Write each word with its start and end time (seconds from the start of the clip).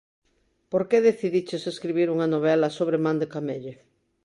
Por 0.71 0.83
que 0.89 1.05
decidiches 1.09 1.63
escribir 1.73 2.07
unha 2.15 2.27
novela 2.33 2.75
sobre 2.77 2.97
Man 3.05 3.17
de 3.21 3.27
Camelle? 3.33 3.73